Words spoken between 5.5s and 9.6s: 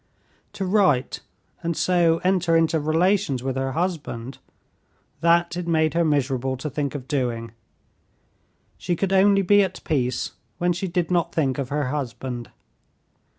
it made her miserable to think of doing; she could only